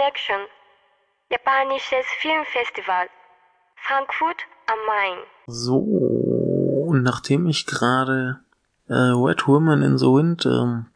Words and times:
Connection, 0.00 0.46
japanisches 1.30 2.06
Filmfestival, 2.20 3.08
Frankfurt 3.86 4.36
am 4.66 4.78
Main. 4.86 5.18
So, 5.46 6.94
nachdem 6.94 7.46
ich 7.46 7.66
gerade 7.66 8.40
äh, 8.88 8.94
Wet 8.94 9.46
Woman 9.46 9.82
in 9.82 9.98
the 9.98 10.06
Wind 10.06 10.46
ähm, 10.46 10.86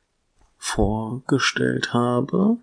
vorgestellt 0.57 1.93
habe, 1.93 2.57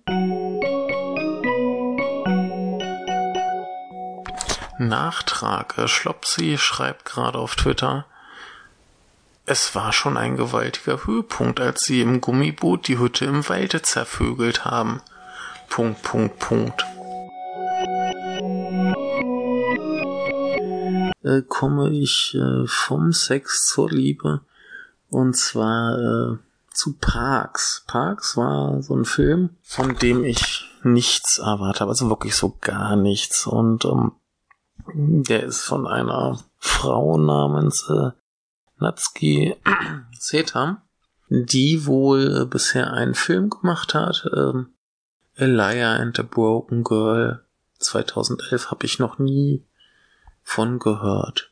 Nachtrag. 4.79 5.75
Schlopsy 5.85 6.57
schreibt 6.57 7.05
gerade 7.05 7.37
auf 7.37 7.55
Twitter, 7.55 8.07
es 9.45 9.75
war 9.75 9.93
schon 9.93 10.17
ein 10.17 10.37
gewaltiger 10.37 11.05
Höhepunkt, 11.05 11.59
als 11.59 11.81
sie 11.81 12.01
im 12.01 12.19
Gummiboot 12.19 12.87
die 12.87 12.97
Hütte 12.97 13.25
im 13.25 13.47
Walde 13.47 13.83
zervögelt 13.83 14.65
haben. 14.65 15.03
Punkt, 15.71 16.03
Punkt, 16.03 16.37
Punkt. 16.37 16.85
Äh, 21.23 21.43
komme 21.47 21.89
ich 21.91 22.35
äh, 22.35 22.67
vom 22.67 23.13
Sex 23.13 23.67
zur 23.67 23.89
Liebe 23.89 24.41
und 25.09 25.37
zwar 25.37 25.97
äh, 25.97 26.37
zu 26.73 26.97
Parks. 26.99 27.85
Parks 27.87 28.35
war 28.35 28.81
so 28.81 28.97
ein 28.97 29.05
Film, 29.05 29.51
von 29.63 29.95
dem 29.95 30.25
ich 30.25 30.69
nichts 30.83 31.37
erwartet 31.37 31.79
habe, 31.79 31.91
also 31.91 32.09
wirklich 32.09 32.35
so 32.35 32.57
gar 32.59 32.97
nichts 32.97 33.47
und 33.47 33.85
ähm, 33.85 34.11
der 34.93 35.43
ist 35.43 35.61
von 35.61 35.87
einer 35.87 36.37
Frau 36.57 37.17
namens 37.17 37.89
äh, 37.89 38.11
Natsuki 38.77 39.55
Setam, 40.19 40.81
die 41.29 41.85
wohl 41.85 42.45
bisher 42.45 42.91
einen 42.91 43.13
Film 43.13 43.49
gemacht 43.49 43.93
hat. 43.93 44.25
Ähm, 45.37 45.59
Elia 45.59 45.95
and 45.95 46.15
the 46.15 46.23
Broken 46.23 46.83
Girl 46.83 47.41
2011 47.79 48.71
habe 48.71 48.85
ich 48.85 48.99
noch 48.99 49.19
nie 49.19 49.63
von 50.43 50.79
gehört. 50.79 51.51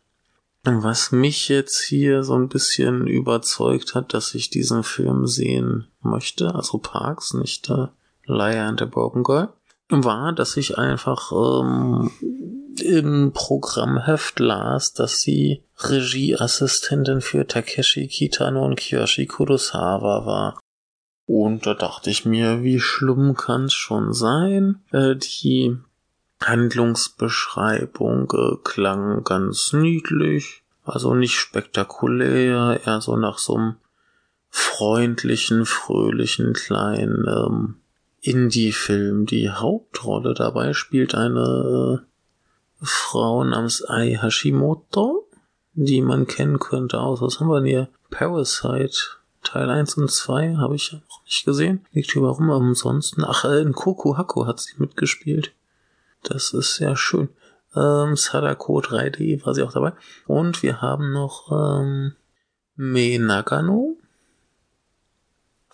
Was 0.63 1.11
mich 1.11 1.47
jetzt 1.47 1.81
hier 1.81 2.23
so 2.23 2.35
ein 2.35 2.50
bisschen 2.50 3.07
überzeugt 3.07 3.95
hat, 3.95 4.13
dass 4.13 4.35
ich 4.35 4.50
diesen 4.50 4.83
Film 4.83 5.25
sehen 5.25 5.88
möchte, 6.02 6.53
also 6.53 6.77
Parks, 6.77 7.33
nicht 7.33 7.69
äh, 7.69 7.88
Liar 8.25 8.67
and 8.67 8.80
the 8.80 8.85
Broken 8.85 9.23
Girl, 9.23 9.50
war, 9.89 10.33
dass 10.33 10.57
ich 10.57 10.77
einfach 10.77 11.31
ähm, 11.31 12.11
im 12.81 13.31
Programmheft 13.33 14.39
las, 14.39 14.94
dass 14.94 15.19
sie 15.19 15.63
Regieassistentin 15.77 17.22
für 17.22 17.47
Takeshi 17.47 18.07
Kitano 18.07 18.66
und 18.66 18.75
Kiyoshi 18.75 19.25
Kurosawa 19.25 20.25
war. 20.25 20.59
Und 21.30 21.67
da 21.67 21.75
dachte 21.75 22.09
ich 22.09 22.25
mir, 22.25 22.63
wie 22.63 22.80
schlimm 22.80 23.35
kann's 23.35 23.75
schon 23.75 24.13
sein? 24.13 24.81
Äh, 24.91 25.16
die 25.16 25.77
Handlungsbeschreibung 26.41 28.33
äh, 28.33 28.55
klang 28.63 29.23
ganz 29.23 29.72
niedlich, 29.72 30.63
also 30.83 31.13
nicht 31.13 31.35
spektakulär, 31.35 32.81
eher 32.83 33.00
so 33.00 33.16
nach 33.16 33.38
so 33.38 33.57
einem 33.57 33.75
freundlichen, 34.50 35.67
fröhlichen 35.67 36.53
kleinen 36.53 37.23
ähm, 37.27 37.75
Indie-Film. 38.22 39.27
Die 39.27 39.52
Hauptrolle 39.52 40.33
dabei 40.33 40.73
spielt 40.73 41.13
eine 41.13 42.02
äh, 42.02 42.05
Frau 42.81 43.44
namens 43.44 43.88
Ai 43.88 44.17
Hashimoto, 44.19 45.30
die 45.75 46.02
man 46.02 46.25
kennen 46.25 46.57
könnte 46.57 47.00
aus, 47.00 47.22
was 47.22 47.39
haben 47.39 47.50
wir 47.50 47.59
denn 47.59 47.69
hier? 47.69 47.89
Parasite, 48.09 49.19
Teil 49.50 49.69
1 49.69 49.95
und 49.95 50.11
2, 50.11 50.55
habe 50.58 50.75
ich 50.75 50.92
ja 50.92 51.00
noch 51.00 51.23
nicht 51.25 51.45
gesehen. 51.45 51.86
Liegt 51.92 52.11
hier 52.11 52.22
warum 52.22 52.50
ansonsten? 52.52 53.23
Ach, 53.23 53.45
äh, 53.45 53.61
in 53.61 53.73
Koku 53.73 54.45
hat 54.45 54.59
sie 54.59 54.73
mitgespielt. 54.78 55.53
Das 56.23 56.53
ist 56.53 56.75
sehr 56.75 56.95
schön. 56.95 57.30
Ähm, 57.75 58.16
Sadako 58.16 58.79
3D 58.79 59.46
war 59.46 59.53
sie 59.53 59.63
auch 59.63 59.73
dabei. 59.73 59.94
Und 60.28 60.62
wir 60.63 60.81
haben 60.81 61.13
noch 61.13 61.51
ähm, 61.51 62.16
Me 62.75 63.18
Nagano. 63.19 63.97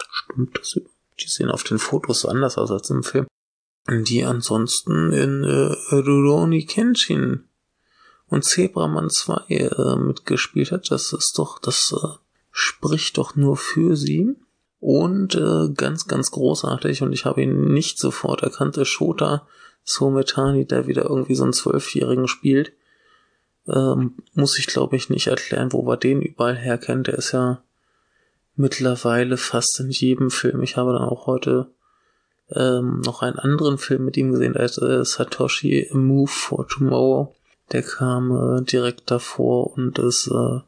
Stimmt 0.09 0.57
das 0.57 0.73
überhaupt? 0.73 0.95
Die 1.19 1.29
sehen 1.29 1.49
auf 1.49 1.63
den 1.63 1.79
Fotos 1.79 2.21
so 2.21 2.29
anders 2.29 2.57
aus 2.57 2.71
als 2.71 2.89
im 2.89 3.03
Film 3.03 3.25
die 3.87 4.23
ansonsten 4.23 5.11
in 5.11 5.43
äh, 5.43 5.93
Rurouni 5.93 6.65
Kenshin 6.65 7.43
und 8.27 8.43
Zebraman 8.43 9.09
2 9.09 9.45
äh, 9.47 9.95
mitgespielt 9.97 10.71
hat. 10.71 10.89
Das 10.89 11.13
ist 11.13 11.37
doch, 11.37 11.59
das 11.59 11.93
äh, 11.93 12.17
spricht 12.57 13.17
doch 13.17 13.35
nur 13.35 13.57
für 13.57 13.97
sie. 13.97 14.33
Und 14.79 15.35
äh, 15.35 15.69
ganz, 15.75 16.07
ganz 16.07 16.31
großartig, 16.31 17.01
und 17.01 17.11
ich 17.11 17.25
habe 17.25 17.41
ihn 17.41 17.73
nicht 17.73 17.99
sofort 17.99 18.43
erkannt, 18.43 18.77
der 18.77 18.85
Shota 18.85 19.45
Sometani, 19.83 20.65
der 20.65 20.87
wieder 20.87 21.03
irgendwie 21.03 21.35
so 21.35 21.43
einen 21.43 21.51
Zwölfjährigen 21.51 22.29
spielt. 22.29 22.71
Ähm, 23.67 24.15
muss 24.35 24.57
ich, 24.57 24.67
glaube 24.67 24.95
ich, 24.95 25.09
nicht 25.09 25.27
erklären, 25.27 25.73
wo 25.73 25.85
wir 25.85 25.97
den 25.97 26.21
überall 26.21 26.55
herkennen. 26.55 27.03
Der 27.03 27.15
ist 27.15 27.33
ja 27.33 27.61
mittlerweile 28.55 29.35
fast 29.35 29.77
in 29.81 29.89
jedem 29.89 30.31
Film. 30.31 30.63
Ich 30.63 30.77
habe 30.77 30.93
dann 30.93 31.03
auch 31.03 31.27
heute 31.27 31.71
ähm, 32.51 33.01
noch 33.01 33.21
einen 33.21 33.37
anderen 33.37 33.77
Film 33.77 34.05
mit 34.05 34.15
ihm 34.15 34.31
gesehen, 34.31 34.53
der 34.53 34.63
ist 34.63 34.77
äh, 34.77 35.03
Satoshi 35.03 35.89
Move 35.91 36.31
for 36.31 36.67
Tomorrow. 36.67 37.35
Der 37.73 37.81
kam 37.81 38.31
äh, 38.31 38.61
direkt 38.61 39.11
davor 39.11 39.73
und 39.73 39.99
ist, 39.99 40.27
äh, 40.27 40.59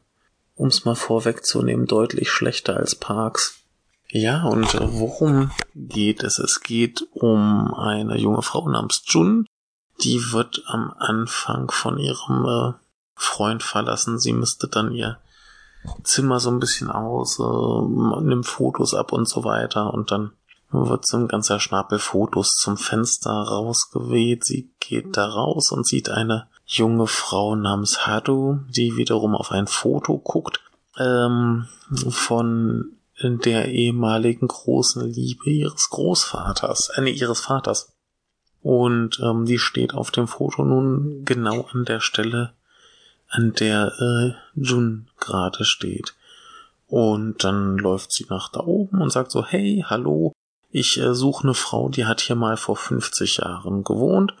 um 0.58 0.68
es 0.68 0.84
mal 0.84 0.96
vorwegzunehmen, 0.96 1.86
deutlich 1.86 2.30
schlechter 2.30 2.76
als 2.76 2.96
Parks. 2.96 3.62
Ja, 4.10 4.44
und 4.44 4.74
äh, 4.74 4.92
worum 4.92 5.52
geht 5.74 6.22
es? 6.24 6.38
Es 6.38 6.60
geht 6.60 7.06
um 7.12 7.72
eine 7.74 8.18
junge 8.18 8.42
Frau 8.42 8.68
namens 8.68 9.02
Jun. 9.06 9.46
Die 10.02 10.32
wird 10.32 10.62
am 10.66 10.92
Anfang 10.98 11.70
von 11.70 11.98
ihrem 11.98 12.44
äh, 12.44 12.72
Freund 13.14 13.62
verlassen. 13.62 14.18
Sie 14.18 14.32
müsste 14.32 14.66
dann 14.68 14.92
ihr 14.92 15.18
Zimmer 16.02 16.40
so 16.40 16.50
ein 16.50 16.58
bisschen 16.58 16.90
aus, 16.90 17.38
äh, 17.38 18.22
nimmt 18.22 18.46
Fotos 18.46 18.94
ab 18.94 19.12
und 19.12 19.28
so 19.28 19.44
weiter 19.44 19.94
und 19.94 20.10
dann 20.10 20.32
wird 20.70 21.06
so 21.06 21.18
ein 21.18 21.28
ganzer 21.28 21.60
Schnapel 21.60 21.98
Fotos 21.98 22.56
zum 22.56 22.76
Fenster 22.76 23.30
rausgeweht. 23.30 24.44
Sie 24.44 24.70
geht 24.80 25.16
da 25.16 25.26
raus 25.26 25.70
und 25.70 25.86
sieht 25.86 26.10
eine 26.10 26.48
junge 26.68 27.06
Frau 27.06 27.56
namens 27.56 28.06
Hadu, 28.06 28.60
die 28.68 28.96
wiederum 28.96 29.34
auf 29.34 29.50
ein 29.50 29.66
Foto 29.66 30.18
guckt 30.18 30.60
ähm, 30.98 31.66
von 32.10 32.92
der 33.20 33.68
ehemaligen 33.68 34.46
großen 34.46 35.10
Liebe 35.10 35.50
ihres 35.50 35.88
Großvaters, 35.90 36.90
äh, 36.90 37.00
nee, 37.00 37.10
ihres 37.10 37.40
Vaters. 37.40 37.92
Und 38.60 39.18
ähm, 39.20 39.46
die 39.46 39.58
steht 39.58 39.94
auf 39.94 40.10
dem 40.10 40.28
Foto 40.28 40.64
nun 40.64 41.24
genau 41.24 41.66
an 41.72 41.84
der 41.84 42.00
Stelle, 42.00 42.52
an 43.28 43.54
der 43.54 43.92
äh, 43.98 44.60
Jun 44.60 45.08
gerade 45.18 45.64
steht. 45.64 46.14
Und 46.86 47.44
dann 47.44 47.78
läuft 47.78 48.12
sie 48.12 48.26
nach 48.28 48.50
da 48.50 48.60
oben 48.60 49.00
und 49.00 49.10
sagt 49.10 49.30
so, 49.30 49.44
hey, 49.44 49.84
hallo, 49.86 50.32
ich 50.70 51.00
äh, 51.00 51.14
suche 51.14 51.44
eine 51.44 51.54
Frau, 51.54 51.88
die 51.88 52.04
hat 52.04 52.20
hier 52.20 52.36
mal 52.36 52.56
vor 52.56 52.76
50 52.76 53.38
Jahren 53.38 53.84
gewohnt. 53.84 54.34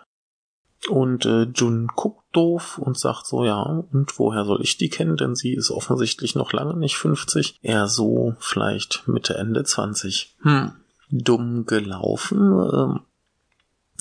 Und 0.88 1.26
äh, 1.26 1.42
Jun 1.42 1.88
guckt 1.88 2.22
doof 2.32 2.78
und 2.78 2.98
sagt 2.98 3.26
so, 3.26 3.44
ja, 3.44 3.60
und 3.62 4.18
woher 4.18 4.44
soll 4.44 4.62
ich 4.62 4.78
die 4.78 4.88
kennen? 4.88 5.16
Denn 5.16 5.34
sie 5.34 5.52
ist 5.52 5.70
offensichtlich 5.70 6.34
noch 6.34 6.52
lange 6.52 6.76
nicht 6.76 6.96
50. 6.96 7.58
Eher 7.62 7.88
so 7.88 8.36
vielleicht 8.38 9.08
Mitte, 9.08 9.34
Ende 9.34 9.64
20. 9.64 10.36
Hm, 10.42 10.72
dumm 11.10 11.66
gelaufen. 11.66 12.52
Ähm, 12.72 13.00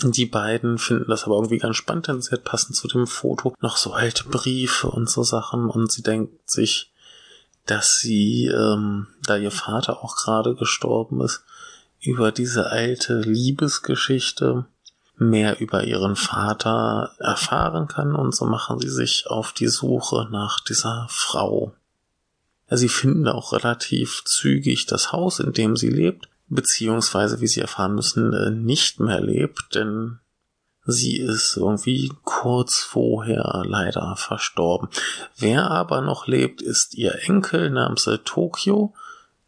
die 0.03 0.27
beiden 0.27 0.77
finden 0.77 1.09
das 1.09 1.23
aber 1.23 1.35
irgendwie 1.35 1.57
ganz 1.57 1.75
spannend, 1.75 2.07
denn 2.07 2.21
sie 2.21 2.31
hat 2.31 2.43
passend 2.43 2.75
zu 2.75 2.87
dem 2.87 3.07
Foto 3.07 3.55
noch 3.61 3.77
so 3.77 3.93
alte 3.93 4.25
Briefe 4.25 4.89
und 4.89 5.09
so 5.09 5.23
Sachen 5.23 5.69
und 5.71 5.91
sie 5.91 6.03
denkt 6.03 6.49
sich, 6.49 6.91
dass 7.65 7.97
sie, 7.97 8.45
ähm, 8.45 9.07
da 9.23 9.37
ihr 9.37 9.51
Vater 9.51 10.03
auch 10.03 10.15
gerade 10.15 10.53
gestorben 10.53 11.21
ist, 11.21 11.43
über 11.99 12.31
diese 12.31 12.67
alte 12.67 13.21
Liebesgeschichte 13.21 14.65
mehr 15.17 15.59
über 15.59 15.83
ihren 15.83 16.15
Vater 16.15 17.11
erfahren 17.19 17.87
kann 17.87 18.15
und 18.15 18.35
so 18.35 18.45
machen 18.45 18.79
sie 18.79 18.89
sich 18.89 19.27
auf 19.27 19.51
die 19.51 19.67
Suche 19.67 20.27
nach 20.31 20.59
dieser 20.59 21.07
Frau. 21.09 21.73
Sie 22.69 22.89
finden 22.89 23.27
auch 23.27 23.53
relativ 23.53 24.23
zügig 24.25 24.85
das 24.85 25.11
Haus, 25.11 25.39
in 25.39 25.53
dem 25.53 25.75
sie 25.75 25.89
lebt, 25.89 26.27
beziehungsweise, 26.49 27.41
wie 27.41 27.47
sie 27.47 27.61
erfahren 27.61 27.95
müssen, 27.95 28.33
äh, 28.33 28.51
nicht 28.51 28.99
mehr 28.99 29.21
lebt, 29.21 29.73
denn 29.75 30.19
sie 30.85 31.17
ist 31.17 31.57
irgendwie 31.57 32.11
kurz 32.23 32.79
vorher 32.79 33.63
leider 33.65 34.15
verstorben. 34.17 34.89
Wer 35.37 35.69
aber 35.71 36.01
noch 36.01 36.27
lebt, 36.27 36.61
ist 36.61 36.95
ihr 36.95 37.23
Enkel 37.23 37.69
namens 37.69 38.09
Tokio, 38.23 38.93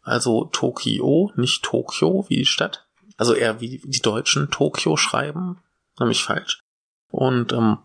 also 0.02 0.46
Tokio, 0.46 1.32
nicht 1.36 1.62
Tokio 1.62 2.26
wie 2.28 2.36
die 2.36 2.46
Stadt. 2.46 2.86
Also 3.20 3.34
eher 3.34 3.60
wie 3.60 3.82
die 3.84 4.00
Deutschen 4.00 4.50
Tokio 4.50 4.96
schreiben, 4.96 5.58
nämlich 5.98 6.24
falsch. 6.24 6.62
Und, 7.10 7.52
ähm, 7.52 7.76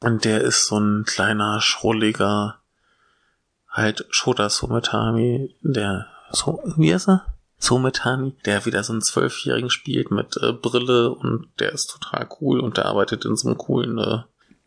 und 0.00 0.26
der 0.26 0.42
ist 0.42 0.66
so 0.66 0.78
ein 0.78 1.04
kleiner, 1.06 1.62
schrulliger, 1.62 2.60
halt 3.66 4.04
Shota 4.10 4.50
Sumetami, 4.50 5.56
der, 5.62 6.06
so, 6.32 6.62
wie 6.76 6.90
ist 6.90 7.08
er? 7.08 7.24
Zometani, 7.56 8.34
der 8.44 8.66
wieder 8.66 8.84
so 8.84 8.92
einen 8.92 9.00
Zwölfjährigen 9.00 9.70
spielt 9.70 10.10
mit 10.10 10.36
äh, 10.36 10.52
Brille 10.52 11.14
und 11.14 11.48
der 11.58 11.72
ist 11.72 11.86
total 11.86 12.28
cool 12.42 12.60
und 12.60 12.76
der 12.76 12.84
arbeitet 12.84 13.24
in 13.24 13.36
so 13.36 13.48
einem 13.48 13.56
coolen 13.56 13.96
äh, 13.96 14.18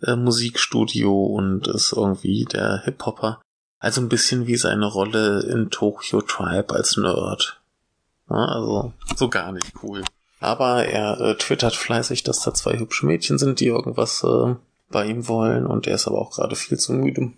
äh, 0.02 0.16
Musikstudio 0.16 1.26
und 1.26 1.68
ist 1.68 1.94
irgendwie 1.96 2.46
der 2.46 2.82
Hip-Hopper. 2.86 3.40
Also 3.78 4.02
ein 4.02 4.10
bisschen 4.10 4.48
wie 4.48 4.58
seine 4.58 4.88
Rolle 4.88 5.42
in 5.42 5.70
Tokyo 5.70 6.22
Tribe 6.22 6.74
als 6.74 6.98
Nerd. 6.98 7.62
Also 8.28 8.94
so 9.16 9.30
gar 9.30 9.52
nicht 9.52 9.74
cool. 9.84 10.04
Aber 10.40 10.86
er 10.86 11.20
äh, 11.20 11.38
twittert 11.38 11.76
fleißig, 11.76 12.24
dass 12.24 12.42
da 12.42 12.54
zwei 12.54 12.78
hübsche 12.78 13.06
Mädchen 13.06 13.38
sind, 13.38 13.60
die 13.60 13.68
irgendwas 13.68 14.24
äh, 14.24 14.56
bei 14.90 15.06
ihm 15.06 15.28
wollen 15.28 15.66
und 15.66 15.88
er 15.88 15.96
ist 15.96 16.08
aber 16.08 16.20
auch 16.20 16.32
gerade 16.32 16.56
viel 16.56 16.78
zu 16.78 16.94
müde. 16.94 17.32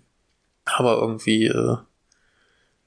Aber 0.64 0.98
irgendwie 0.98 1.46
äh, 1.46 1.76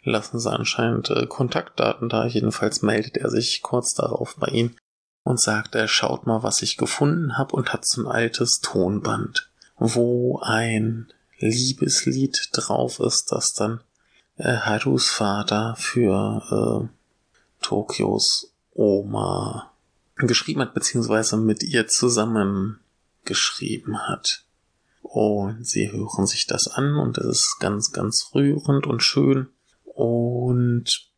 lassen 0.04 0.40
sie 0.40 0.52
anscheinend 0.52 1.10
äh, 1.10 1.26
Kontaktdaten 1.28 2.10
da. 2.10 2.26
Jedenfalls 2.26 2.82
meldet 2.82 3.18
er 3.18 3.30
sich 3.30 3.62
kurz 3.62 3.94
darauf 3.94 4.36
bei 4.38 4.48
ihm 4.48 4.76
und 5.24 5.40
sagt, 5.40 5.76
er 5.76 5.88
schaut 5.88 6.26
mal, 6.26 6.44
was 6.44 6.62
ich 6.62 6.78
gefunden 6.78 7.38
habe 7.38 7.56
und 7.56 7.74
hat 7.74 7.86
so 7.86 8.02
ein 8.02 8.08
altes 8.08 8.60
Tonband, 8.62 9.50
wo 9.78 10.40
ein 10.44 11.12
Liebeslied 11.40 12.50
drauf 12.54 13.00
ist, 13.00 13.32
das 13.32 13.54
dann 13.54 13.82
äh, 14.38 14.58
Harus 14.58 15.10
Vater 15.10 15.76
für 15.78 16.90
äh, 16.90 17.01
Tokios 17.62 18.54
Oma 18.74 19.72
geschrieben 20.16 20.62
hat, 20.62 20.74
beziehungsweise 20.74 21.38
mit 21.38 21.64
ihr 21.64 21.88
zusammen 21.88 22.80
geschrieben 23.26 24.08
hat. 24.08 24.44
Und 25.02 25.66
sie 25.68 25.92
hören 25.92 26.28
sich 26.28 26.48
das 26.48 26.68
an 26.68 26.96
und 26.96 27.18
es 27.18 27.26
ist 27.26 27.58
ganz, 27.60 27.92
ganz 27.92 28.32
rührend 28.34 28.88
und 28.88 29.02
schön. 29.02 29.50
Und 29.84 31.10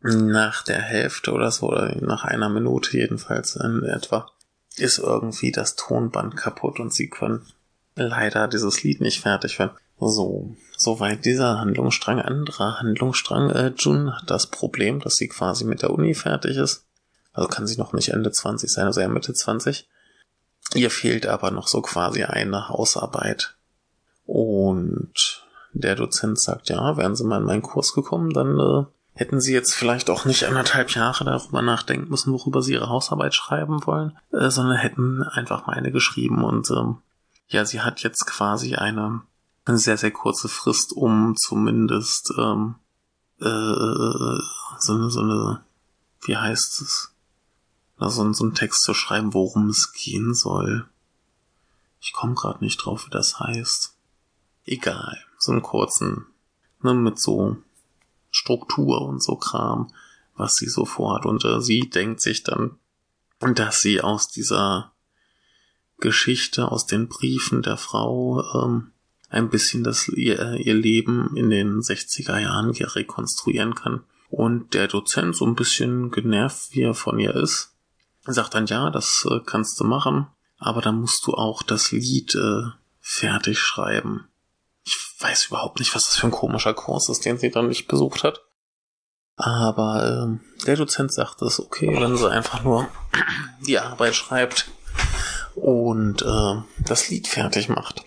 nach 0.00 0.62
der 0.62 0.80
Hälfte 0.80 1.32
oder 1.32 1.50
so, 1.50 1.68
oder 1.68 1.94
nach 2.00 2.24
einer 2.24 2.48
Minute 2.48 2.96
jedenfalls 2.96 3.56
in 3.56 3.82
etwa, 3.84 4.30
ist 4.76 4.98
irgendwie 4.98 5.52
das 5.52 5.76
Tonband 5.76 6.36
kaputt 6.36 6.80
und 6.80 6.92
sie 6.92 7.08
können 7.08 7.46
leider 7.94 8.48
dieses 8.48 8.82
Lied 8.82 9.00
nicht 9.00 9.20
fertig 9.20 9.58
werden. 9.58 9.76
So, 10.08 10.56
soweit 10.76 11.24
dieser 11.24 11.58
Handlungsstrang. 11.58 12.20
Anderer 12.20 12.80
Handlungsstrang. 12.80 13.50
Äh, 13.50 13.72
Jun 13.76 14.14
hat 14.14 14.30
das 14.30 14.46
Problem, 14.46 15.00
dass 15.00 15.16
sie 15.16 15.28
quasi 15.28 15.64
mit 15.64 15.82
der 15.82 15.90
Uni 15.90 16.14
fertig 16.14 16.56
ist. 16.56 16.86
Also 17.32 17.48
kann 17.48 17.66
sie 17.66 17.78
noch 17.78 17.92
nicht 17.92 18.10
Ende 18.10 18.30
20 18.30 18.70
sein, 18.70 18.86
also 18.86 19.00
eher 19.00 19.08
Mitte 19.08 19.32
20. 19.32 19.88
Ihr 20.74 20.90
fehlt 20.90 21.26
aber 21.26 21.50
noch 21.50 21.66
so 21.66 21.80
quasi 21.82 22.24
eine 22.24 22.68
Hausarbeit. 22.68 23.56
Und 24.26 25.44
der 25.72 25.96
Dozent 25.96 26.38
sagt, 26.40 26.68
ja, 26.68 26.96
wären 26.96 27.16
Sie 27.16 27.24
mal 27.24 27.40
in 27.40 27.46
meinen 27.46 27.62
Kurs 27.62 27.94
gekommen, 27.94 28.30
dann 28.30 28.58
äh, 28.58 28.84
hätten 29.14 29.40
Sie 29.40 29.52
jetzt 29.52 29.74
vielleicht 29.74 30.10
auch 30.10 30.24
nicht 30.24 30.44
anderthalb 30.44 30.90
Jahre 30.90 31.24
darüber 31.24 31.62
nachdenken 31.62 32.10
müssen, 32.10 32.32
worüber 32.32 32.62
Sie 32.62 32.74
Ihre 32.74 32.88
Hausarbeit 32.88 33.34
schreiben 33.34 33.84
wollen, 33.86 34.16
äh, 34.32 34.50
sondern 34.50 34.76
hätten 34.76 35.22
einfach 35.22 35.66
mal 35.66 35.74
eine 35.74 35.92
geschrieben. 35.92 36.44
Und 36.44 36.70
ähm, 36.70 36.98
ja, 37.48 37.64
sie 37.64 37.80
hat 37.80 38.00
jetzt 38.00 38.26
quasi 38.26 38.76
eine, 38.76 39.22
eine 39.64 39.78
sehr, 39.78 39.96
sehr 39.96 40.10
kurze 40.10 40.48
Frist, 40.48 40.92
um 40.92 41.36
zumindest 41.36 42.32
ähm, 42.38 42.76
äh, 43.40 43.44
so 44.78 44.94
eine, 44.94 45.10
so 45.10 45.20
eine, 45.20 45.64
wie 46.22 46.36
heißt 46.36 46.80
es? 46.82 47.12
so, 47.98 48.32
so 48.32 48.44
einen 48.44 48.54
Text 48.54 48.82
zu 48.82 48.94
schreiben, 48.94 49.34
worum 49.34 49.68
es 49.68 49.92
gehen 49.92 50.34
soll. 50.34 50.88
Ich 52.00 52.12
komme 52.12 52.34
gerade 52.34 52.64
nicht 52.64 52.78
drauf, 52.78 53.06
wie 53.06 53.10
das 53.10 53.38
heißt. 53.38 53.96
Egal, 54.64 55.18
so 55.38 55.52
einen 55.52 55.62
kurzen, 55.62 56.26
ne, 56.80 56.94
mit 56.94 57.20
so 57.20 57.56
Struktur 58.30 59.02
und 59.02 59.22
so 59.22 59.36
Kram, 59.36 59.92
was 60.34 60.54
sie 60.54 60.68
so 60.68 60.84
vorhat. 60.84 61.26
Und 61.26 61.44
äh, 61.44 61.60
sie 61.60 61.90
denkt 61.90 62.20
sich 62.20 62.42
dann, 62.42 62.78
dass 63.40 63.80
sie 63.80 64.00
aus 64.00 64.28
dieser 64.28 64.92
Geschichte, 65.98 66.70
aus 66.70 66.86
den 66.86 67.08
Briefen 67.08 67.62
der 67.62 67.76
Frau, 67.76 68.42
ähm, 68.54 68.92
ein 69.32 69.48
bisschen 69.48 69.82
das, 69.82 70.08
ihr, 70.08 70.38
äh, 70.38 70.62
ihr 70.62 70.74
Leben 70.74 71.34
in 71.36 71.50
den 71.50 71.80
60er 71.80 72.38
Jahren 72.38 72.70
rekonstruieren 72.70 73.74
kann. 73.74 74.04
Und 74.28 74.74
der 74.74 74.88
Dozent, 74.88 75.36
so 75.36 75.46
ein 75.46 75.54
bisschen 75.54 76.10
genervt, 76.10 76.68
wie 76.72 76.82
er 76.82 76.94
von 76.94 77.18
ihr 77.18 77.34
ist, 77.34 77.74
sagt 78.24 78.54
dann, 78.54 78.66
ja, 78.66 78.90
das 78.90 79.26
äh, 79.30 79.40
kannst 79.44 79.80
du 79.80 79.84
machen, 79.84 80.26
aber 80.58 80.80
dann 80.80 81.00
musst 81.00 81.26
du 81.26 81.32
auch 81.32 81.62
das 81.62 81.92
Lied 81.92 82.34
äh, 82.34 82.62
fertig 83.00 83.58
schreiben. 83.58 84.28
Ich 84.84 84.96
weiß 85.18 85.46
überhaupt 85.46 85.78
nicht, 85.78 85.94
was 85.94 86.04
das 86.04 86.16
für 86.16 86.26
ein 86.26 86.32
komischer 86.32 86.74
Kurs 86.74 87.08
ist, 87.08 87.24
den 87.24 87.38
sie 87.38 87.50
dann 87.50 87.68
nicht 87.68 87.88
besucht 87.88 88.24
hat. 88.24 88.42
Aber 89.36 90.38
äh, 90.38 90.64
der 90.66 90.76
Dozent 90.76 91.12
sagt 91.12 91.40
es 91.42 91.58
okay, 91.58 91.98
wenn 92.00 92.16
sie 92.16 92.30
einfach 92.30 92.62
nur 92.62 92.88
die 93.66 93.78
Arbeit 93.78 94.14
schreibt 94.14 94.70
und 95.54 96.20
äh, 96.22 96.62
das 96.84 97.08
Lied 97.08 97.28
fertig 97.28 97.68
macht. 97.68 98.02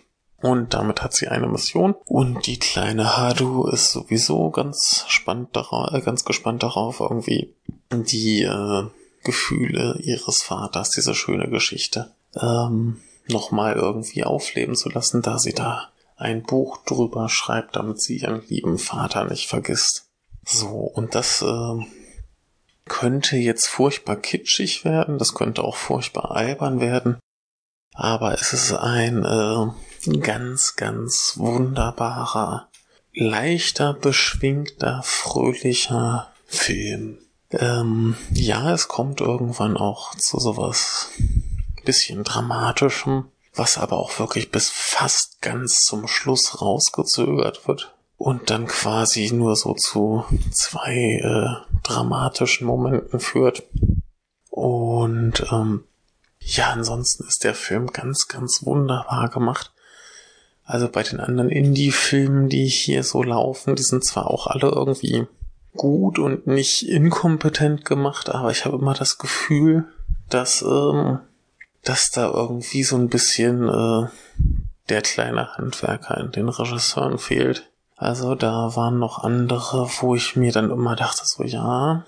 Und 0.46 0.76
damit 0.76 1.02
hat 1.02 1.16
sie 1.16 1.28
eine 1.28 1.48
Mission. 1.48 1.96
Und 2.06 2.46
die 2.46 2.60
kleine 2.60 3.18
Hadu 3.18 3.66
ist 3.66 3.92
sowieso 3.92 4.52
ganz 4.52 5.04
spannend 5.08 5.56
darauf, 5.56 5.92
äh, 5.92 6.02
ganz 6.02 6.24
gespannt 6.24 6.62
darauf, 6.62 7.00
irgendwie 7.00 7.56
die 7.92 8.44
äh, 8.44 8.84
Gefühle 9.24 9.98
ihres 10.04 10.44
Vaters, 10.44 10.92
diese 10.92 11.16
schöne 11.16 11.50
Geschichte, 11.50 12.12
ähm, 12.40 13.02
nochmal 13.28 13.74
irgendwie 13.74 14.24
aufleben 14.24 14.76
zu 14.76 14.90
lassen, 14.90 15.24
da 15.24 15.40
sie 15.40 15.54
da 15.54 15.90
ein 16.16 16.44
Buch 16.44 16.78
drüber 16.86 17.28
schreibt, 17.28 17.76
damit 17.76 18.00
sie 18.00 18.18
ihren 18.18 18.48
lieben 18.48 18.78
Vater 18.78 19.26
nicht 19.26 19.48
vergisst. 19.50 20.06
So, 20.46 20.68
und 20.68 21.16
das 21.16 21.42
äh, 21.42 21.86
könnte 22.88 23.36
jetzt 23.36 23.66
furchtbar 23.66 24.18
kitschig 24.18 24.86
werden, 24.86 25.18
das 25.18 25.34
könnte 25.34 25.64
auch 25.64 25.76
furchtbar 25.76 26.36
albern 26.36 26.82
werden, 26.82 27.18
aber 27.96 28.36
es 28.36 28.54
ist 28.54 28.74
ein 28.74 29.26
äh, 29.26 29.72
ganz, 30.22 30.76
ganz 30.76 31.34
wunderbarer, 31.38 32.70
leichter, 33.14 33.94
beschwingter, 33.94 35.02
fröhlicher 35.04 36.32
Film. 36.46 37.18
Ähm, 37.52 38.16
ja, 38.32 38.74
es 38.74 38.88
kommt 38.88 39.22
irgendwann 39.22 39.78
auch 39.78 40.16
zu 40.16 40.40
sowas 40.40 41.10
bisschen 41.86 42.24
dramatischem, 42.24 43.26
was 43.54 43.78
aber 43.78 43.98
auch 43.98 44.20
wirklich 44.20 44.52
bis 44.52 44.70
fast 44.70 45.42
ganz 45.42 45.80
zum 45.80 46.08
Schluss 46.08 46.62
rausgezögert 46.62 47.68
wird 47.68 47.96
und 48.18 48.50
dann 48.50 48.68
quasi 48.68 49.32
nur 49.32 49.56
so 49.56 49.74
zu 49.74 50.26
zwei 50.52 50.96
äh, 50.96 51.78
dramatischen 51.84 52.68
Momenten 52.68 53.20
führt. 53.20 53.64
Und 54.50 55.46
ähm, 55.52 55.84
ja, 56.40 56.72
ansonsten 56.72 57.26
ist 57.28 57.44
der 57.44 57.56
Film 57.56 57.88
ganz, 57.88 58.28
ganz 58.28 58.66
wunderbar 58.66 59.30
gemacht. 59.30 59.72
Also 60.66 60.90
bei 60.90 61.04
den 61.04 61.20
anderen 61.20 61.50
Indie-Filmen, 61.50 62.50
die 62.50 62.66
hier 62.66 63.04
so 63.04 63.22
laufen, 63.22 63.76
die 63.76 63.84
sind 63.84 64.04
zwar 64.04 64.32
auch 64.32 64.48
alle 64.48 64.70
irgendwie 64.70 65.28
gut 65.76 66.18
und 66.18 66.48
nicht 66.48 66.90
inkompetent 66.90 67.86
gemacht, 67.86 68.30
aber 68.30 68.50
ich 68.50 68.66
habe 68.66 68.78
immer 68.78 68.94
das 68.94 69.18
Gefühl, 69.18 69.86
dass, 70.30 70.64
ähm, 70.64 71.20
dass 71.84 72.10
da 72.10 72.32
irgendwie 72.32 72.84
so 72.84 72.96
ein 72.96 73.10
bisschen 73.10 73.68
äh, 73.70 74.08
der 74.90 75.02
kleine 75.02 75.54
Handwerker 75.56 76.18
in 76.18 76.32
den 76.32 76.50
Regisseuren 76.50 77.20
fehlt. 77.20 77.70
Also 77.98 78.36
da 78.36 78.76
waren 78.76 79.00
noch 79.00 79.24
andere, 79.24 79.88
wo 80.00 80.16
ich 80.16 80.36
mir 80.36 80.52
dann 80.52 80.72
immer 80.72 80.96
dachte, 80.96 81.22
so 81.26 81.44
ja, 81.44 82.06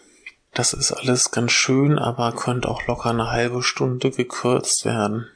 das 0.54 0.74
ist 0.74 0.92
alles 0.92 1.32
ganz 1.32 1.52
schön, 1.52 2.00
aber 2.00 2.32
könnte 2.32 2.70
auch 2.70 2.86
locker 2.88 3.12
eine 3.12 3.30
halbe 3.32 3.62
Stunde 3.62 4.12
gekürzt 4.12 4.86
werden. 4.86 5.28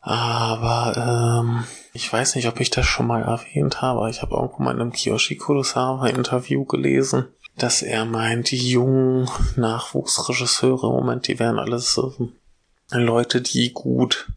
Aber 0.00 1.42
ähm, 1.42 1.64
ich 1.94 2.12
weiß 2.12 2.34
nicht, 2.34 2.48
ob 2.48 2.58
ich 2.58 2.70
das 2.70 2.86
schon 2.86 3.06
mal 3.06 3.22
erwähnt 3.22 3.80
habe. 3.80 4.10
Ich 4.10 4.20
habe 4.20 4.34
irgendwo 4.34 4.62
mal 4.62 4.74
in 4.74 4.80
einem 4.80 4.92
Kiyoshi 4.92 5.36
Kurosawa 5.36 6.08
Interview 6.08 6.64
gelesen, 6.64 7.28
dass 7.56 7.82
er 7.82 8.04
meint, 8.04 8.50
die 8.50 8.68
jungen 8.68 9.30
Nachwuchsregisseure 9.54 10.88
im 10.88 10.92
Moment, 10.92 11.28
die 11.28 11.38
wären 11.38 11.60
alles 11.60 11.96
äh, 11.98 12.98
Leute, 12.98 13.40
die 13.40 13.72
gut 13.72 14.32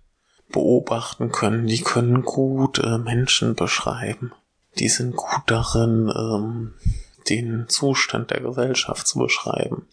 beobachten 0.50 1.32
können, 1.32 1.66
die 1.66 1.82
können 1.82 2.22
gut 2.22 2.78
äh, 2.78 3.00
Menschen 3.00 3.56
beschreiben. 3.56 4.34
Die 4.78 4.88
sind 4.88 5.16
gut 5.16 5.42
darin, 5.48 6.14
ähm, 6.16 6.76
den 7.28 7.66
Zustand 7.70 8.30
der 8.30 8.42
Gesellschaft 8.42 9.08
zu 9.08 9.18
beschreiben. 9.18 9.88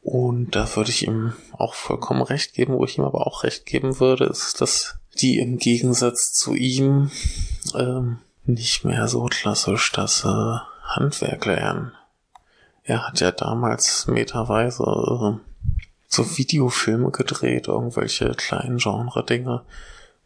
Und 0.00 0.56
da 0.56 0.74
würde 0.74 0.90
ich 0.90 1.06
ihm 1.06 1.34
auch 1.52 1.74
vollkommen 1.74 2.22
recht 2.22 2.54
geben, 2.54 2.72
wo 2.72 2.84
ich 2.84 2.96
ihm 2.96 3.04
aber 3.04 3.26
auch 3.26 3.44
recht 3.44 3.66
geben 3.66 4.00
würde, 4.00 4.24
ist, 4.24 4.62
dass 4.62 4.98
die 5.20 5.38
im 5.38 5.58
Gegensatz 5.58 6.32
zu 6.32 6.54
ihm 6.54 7.10
ähm, 7.74 8.18
nicht 8.44 8.84
mehr 8.84 9.08
so 9.08 9.24
klassisch 9.26 9.92
das 9.92 10.24
äh, 10.24 10.56
Handwerk 10.84 11.46
lernen. 11.46 11.92
Er 12.84 13.06
hat 13.06 13.20
ja 13.20 13.30
damals 13.30 14.06
meterweise 14.06 14.82
äh, 14.82 15.38
so 16.08 16.36
Videofilme 16.36 17.10
gedreht, 17.10 17.68
irgendwelche 17.68 18.30
kleinen 18.34 18.78
Genre-Dinge, 18.78 19.62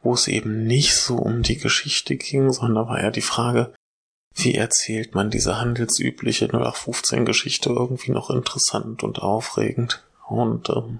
wo 0.02 0.14
es 0.14 0.28
eben 0.28 0.66
nicht 0.66 0.96
so 0.96 1.16
um 1.16 1.42
die 1.42 1.58
Geschichte 1.58 2.16
ging, 2.16 2.52
sondern 2.52 2.88
war 2.88 3.02
ja 3.02 3.10
die 3.10 3.20
Frage, 3.20 3.72
wie 4.34 4.54
erzählt 4.54 5.14
man 5.14 5.30
diese 5.30 5.58
handelsübliche 5.58 6.46
0815-Geschichte 6.46 7.70
irgendwie 7.70 8.12
noch 8.12 8.30
interessant 8.30 9.02
und 9.02 9.20
aufregend. 9.20 10.04
Und 10.28 10.68
ähm, 10.70 10.98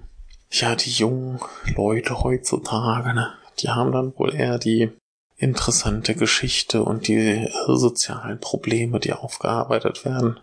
ja, 0.49 0.75
die 0.75 0.91
jungen 0.91 1.39
Leute 1.75 2.23
heutzutage, 2.23 3.13
ne, 3.13 3.33
die 3.59 3.69
haben 3.69 3.91
dann 3.91 4.17
wohl 4.17 4.33
eher 4.33 4.57
die 4.59 4.91
interessante 5.35 6.15
Geschichte 6.15 6.83
und 6.83 7.07
die 7.07 7.47
sozialen 7.67 8.39
Probleme, 8.39 8.99
die 8.99 9.13
aufgearbeitet 9.13 10.03
werden. 10.03 10.39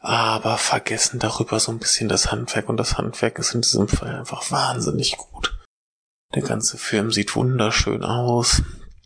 Aber 0.00 0.58
vergessen 0.58 1.20
darüber 1.20 1.60
so 1.60 1.70
ein 1.72 1.78
bisschen 1.78 2.08
das 2.08 2.32
Handwerk 2.32 2.68
und 2.68 2.76
das 2.76 2.98
Handwerk 2.98 3.38
ist 3.38 3.54
in 3.54 3.62
diesem 3.62 3.88
Fall 3.88 4.16
einfach 4.16 4.50
wahnsinnig 4.50 5.16
gut. 5.16 5.58
Der 6.34 6.42
ganze 6.42 6.76
Film 6.76 7.12
sieht 7.12 7.36
wunderschön 7.36 8.04
aus. 8.04 8.62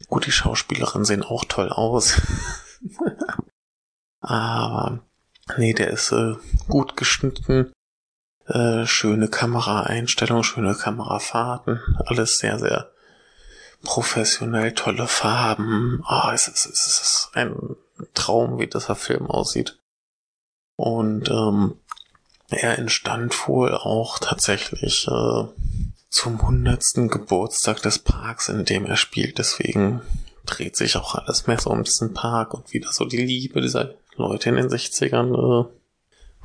Gut, 0.08 0.26
die 0.26 0.32
Schauspielerinnen 0.32 1.04
sehen 1.04 1.22
auch 1.22 1.44
toll 1.44 1.70
aus. 1.70 2.20
Aber 4.20 5.00
nee, 5.56 5.74
der 5.74 5.90
ist 5.90 6.12
äh, 6.12 6.34
gut 6.68 6.96
geschnitten. 6.96 7.72
Äh, 8.48 8.86
schöne 8.86 9.28
Kameraeinstellung, 9.28 10.42
schöne 10.42 10.74
Kamerafahrten. 10.74 11.80
Alles 12.06 12.38
sehr, 12.38 12.58
sehr 12.58 12.90
professionell, 13.82 14.72
tolle 14.72 15.06
Farben. 15.06 16.02
Ah, 16.04 16.28
oh, 16.28 16.32
es, 16.32 16.48
ist, 16.48 16.66
es 16.66 16.86
ist 16.86 17.30
ein 17.34 17.76
Traum, 18.14 18.58
wie 18.58 18.66
dieser 18.66 18.94
Film 18.94 19.26
aussieht. 19.26 19.78
Und 20.76 21.30
ähm, 21.30 21.80
er 22.48 22.78
entstand 22.78 23.48
wohl 23.48 23.74
auch 23.74 24.18
tatsächlich 24.18 25.08
äh, 25.08 25.44
zum 26.08 26.42
hundertsten 26.46 27.08
Geburtstag 27.08 27.82
des 27.82 27.98
Parks, 27.98 28.48
in 28.48 28.64
dem 28.64 28.86
er 28.86 28.96
spielt. 28.96 29.38
Deswegen 29.38 30.02
dreht 30.44 30.76
sich 30.76 30.96
auch 30.96 31.16
alles 31.16 31.46
mehr 31.46 31.58
so 31.58 31.70
um 31.70 31.82
diesen 31.82 32.14
Park 32.14 32.54
und 32.54 32.72
wieder 32.72 32.92
so 32.92 33.04
die 33.04 33.24
Liebe 33.24 33.60
dieser 33.60 33.94
Leute 34.14 34.50
in 34.50 34.56
den 34.56 34.68
60ern 34.68 35.64
äh, 35.64 35.68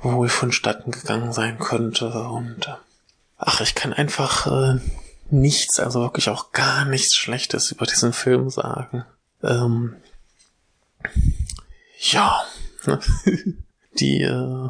wohl 0.01 0.29
vonstatten 0.29 0.91
gegangen 0.91 1.33
sein 1.33 1.59
könnte. 1.59 2.09
Und 2.09 2.67
äh, 2.67 2.75
ach, 3.37 3.61
ich 3.61 3.75
kann 3.75 3.93
einfach 3.93 4.47
äh, 4.47 4.79
nichts, 5.29 5.79
also 5.79 6.01
wirklich 6.01 6.29
auch 6.29 6.51
gar 6.51 6.85
nichts 6.85 7.15
Schlechtes 7.15 7.71
über 7.71 7.85
diesen 7.85 8.13
Film 8.13 8.49
sagen. 8.49 9.05
Ähm, 9.43 9.95
ja, 11.99 12.41
die, 13.99 14.21
äh, 14.21 14.69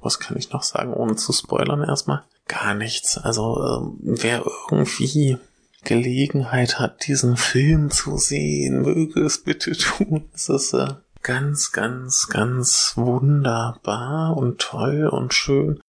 was 0.00 0.18
kann 0.18 0.36
ich 0.36 0.50
noch 0.50 0.62
sagen, 0.62 0.92
ohne 0.92 1.16
zu 1.16 1.32
spoilern 1.32 1.82
erstmal? 1.82 2.24
Gar 2.46 2.74
nichts. 2.74 3.18
Also 3.18 3.62
ähm, 3.62 3.98
wer 4.00 4.44
irgendwie 4.70 5.38
Gelegenheit 5.84 6.78
hat, 6.78 7.06
diesen 7.06 7.36
Film 7.36 7.90
zu 7.90 8.16
sehen, 8.18 8.82
möge 8.82 9.20
es 9.24 9.44
bitte 9.44 9.72
tun. 9.72 10.28
Es 10.34 10.48
ist 10.48 10.72
äh, 10.74 10.94
ganz, 11.22 11.72
ganz, 11.72 12.28
ganz 12.28 12.92
wunderbar 12.96 14.36
und 14.36 14.60
toll 14.60 15.06
und 15.06 15.34
schön. 15.34 15.80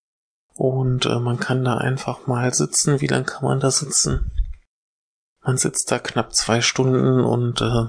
Und 0.55 1.05
äh, 1.05 1.19
man 1.19 1.39
kann 1.39 1.63
da 1.63 1.77
einfach 1.77 2.27
mal 2.27 2.53
sitzen. 2.53 2.99
Wie 2.99 3.07
lang 3.07 3.25
kann 3.25 3.45
man 3.45 3.59
da 3.59 3.71
sitzen? 3.71 4.31
Man 5.41 5.57
sitzt 5.57 5.91
da 5.91 5.99
knapp 5.99 6.35
zwei 6.35 6.61
Stunden 6.61 7.21
und 7.21 7.61
äh, 7.61 7.85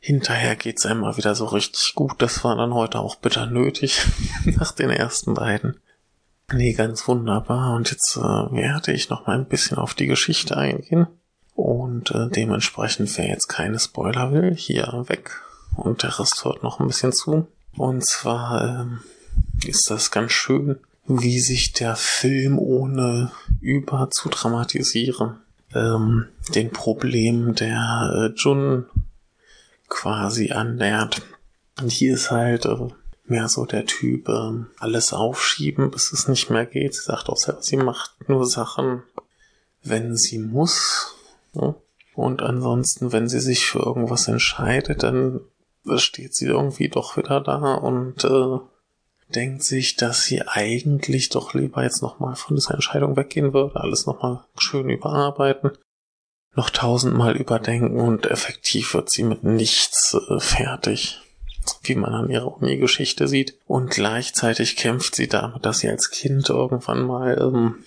hinterher 0.00 0.56
geht's 0.56 0.86
einem 0.86 1.00
mal 1.00 1.16
wieder 1.16 1.34
so 1.34 1.46
richtig 1.46 1.94
gut. 1.94 2.14
Das 2.18 2.42
war 2.42 2.56
dann 2.56 2.74
heute 2.74 2.98
auch 2.98 3.16
bitter 3.16 3.46
nötig 3.46 4.04
nach 4.44 4.72
den 4.72 4.90
ersten 4.90 5.34
beiden. 5.34 5.80
Nee, 6.52 6.72
ganz 6.72 7.06
wunderbar. 7.06 7.74
Und 7.74 7.90
jetzt 7.90 8.16
äh, 8.16 8.20
werde 8.20 8.92
ich 8.92 9.08
noch 9.08 9.26
mal 9.26 9.38
ein 9.38 9.46
bisschen 9.46 9.78
auf 9.78 9.94
die 9.94 10.08
Geschichte 10.08 10.56
eingehen. 10.56 11.06
Und 11.54 12.10
äh, 12.10 12.28
dementsprechend, 12.28 13.16
wer 13.18 13.28
jetzt 13.28 13.48
keine 13.48 13.78
Spoiler 13.78 14.32
will, 14.32 14.54
hier 14.56 15.04
weg. 15.06 15.42
Und 15.76 16.02
der 16.02 16.18
Rest 16.18 16.44
hört 16.44 16.62
noch 16.62 16.80
ein 16.80 16.86
bisschen 16.86 17.12
zu. 17.12 17.46
Und 17.76 18.06
zwar 18.06 18.80
ähm, 18.80 19.00
ist 19.64 19.90
das 19.90 20.10
ganz 20.10 20.32
schön, 20.32 20.78
wie 21.06 21.40
sich 21.40 21.72
der 21.72 21.96
Film 21.96 22.58
ohne 22.58 23.32
über 23.60 24.10
zu 24.10 24.28
dramatisieren 24.28 25.38
ähm, 25.74 26.26
den 26.54 26.70
Problemen 26.70 27.54
der 27.54 28.10
äh, 28.14 28.34
Jun 28.36 28.86
quasi 29.88 30.52
annähert. 30.52 31.22
Und 31.80 31.90
hier 31.90 32.14
ist 32.14 32.30
halt 32.30 32.66
äh, 32.66 32.76
mehr 33.24 33.48
so 33.48 33.64
der 33.64 33.86
Typ, 33.86 34.28
äh, 34.28 34.64
alles 34.78 35.12
aufschieben, 35.12 35.90
bis 35.90 36.12
es 36.12 36.28
nicht 36.28 36.50
mehr 36.50 36.66
geht. 36.66 36.94
Sie 36.94 37.02
sagt 37.02 37.28
auch 37.28 37.36
selber, 37.36 37.62
sie 37.62 37.76
macht 37.76 38.28
nur 38.28 38.46
Sachen, 38.46 39.02
wenn 39.82 40.16
sie 40.16 40.38
muss 40.38 41.14
und 42.14 42.42
ansonsten, 42.42 43.12
wenn 43.12 43.28
sie 43.28 43.40
sich 43.40 43.66
für 43.66 43.80
irgendwas 43.80 44.28
entscheidet, 44.28 45.02
dann 45.02 45.40
steht 45.96 46.34
sie 46.34 46.46
irgendwie 46.46 46.88
doch 46.88 47.16
wieder 47.16 47.40
da 47.40 47.74
und 47.74 48.24
äh, 48.24 48.58
denkt 49.34 49.62
sich, 49.62 49.96
dass 49.96 50.24
sie 50.24 50.42
eigentlich 50.42 51.28
doch 51.28 51.54
lieber 51.54 51.82
jetzt 51.82 52.02
nochmal 52.02 52.34
von 52.36 52.56
dieser 52.56 52.74
Entscheidung 52.74 53.16
weggehen 53.16 53.52
würde, 53.52 53.80
alles 53.80 54.06
nochmal 54.06 54.44
schön 54.58 54.90
überarbeiten, 54.90 55.72
noch 56.54 56.70
tausendmal 56.70 57.36
überdenken 57.36 57.98
und 57.98 58.26
effektiv 58.26 58.94
wird 58.94 59.10
sie 59.10 59.22
mit 59.22 59.44
nichts 59.44 60.14
äh, 60.14 60.40
fertig, 60.40 61.20
wie 61.82 61.94
man 61.94 62.12
an 62.12 62.30
ihrer 62.30 62.56
Uni-Geschichte 62.56 63.28
sieht. 63.28 63.58
Und 63.66 63.90
gleichzeitig 63.90 64.76
kämpft 64.76 65.14
sie 65.14 65.28
damit, 65.28 65.64
dass 65.64 65.78
sie 65.78 65.88
als 65.88 66.10
Kind 66.10 66.48
irgendwann 66.48 67.06
mal 67.06 67.38
ähm, 67.40 67.84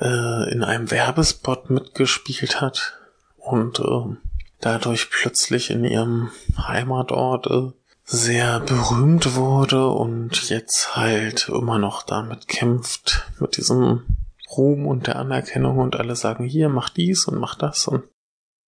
äh, 0.00 0.52
in 0.52 0.64
einem 0.64 0.90
Werbespot 0.90 1.70
mitgespielt 1.70 2.60
hat 2.60 2.94
und 3.36 3.78
äh, 3.78 4.16
dadurch 4.64 5.10
plötzlich 5.10 5.70
in 5.70 5.84
ihrem 5.84 6.30
Heimatort 6.56 7.46
äh, 7.48 7.70
sehr 8.04 8.60
berühmt 8.60 9.34
wurde 9.34 9.88
und 9.88 10.48
jetzt 10.48 10.96
halt 10.96 11.48
immer 11.48 11.78
noch 11.78 12.02
damit 12.02 12.48
kämpft, 12.48 13.30
mit 13.38 13.56
diesem 13.56 14.04
Ruhm 14.56 14.86
und 14.86 15.06
der 15.06 15.16
Anerkennung 15.16 15.78
und 15.78 15.96
alle 15.96 16.16
sagen, 16.16 16.44
hier, 16.44 16.68
mach 16.68 16.88
dies 16.88 17.26
und 17.26 17.38
mach 17.38 17.54
das 17.54 17.88
und 17.88 18.04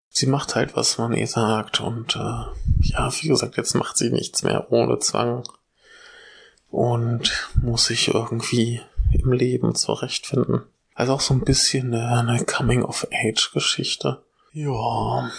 sie 0.08 0.26
macht 0.26 0.54
halt, 0.54 0.76
was 0.76 0.98
man 0.98 1.12
ihr 1.12 1.26
sagt 1.26 1.80
und 1.80 2.16
äh, 2.16 2.44
ja, 2.80 3.10
wie 3.20 3.28
gesagt, 3.28 3.56
jetzt 3.56 3.74
macht 3.74 3.96
sie 3.96 4.10
nichts 4.10 4.42
mehr 4.42 4.72
ohne 4.72 4.98
Zwang 4.98 5.44
und 6.70 7.48
muss 7.62 7.86
sich 7.86 8.08
irgendwie 8.08 8.80
im 9.12 9.32
Leben 9.32 9.74
zurechtfinden. 9.74 10.62
Also 10.94 11.12
auch 11.12 11.20
so 11.20 11.34
ein 11.34 11.44
bisschen 11.44 11.94
eine 11.94 12.42
Coming-of-Age-Geschichte. 12.44 14.22
Ja. 14.52 15.30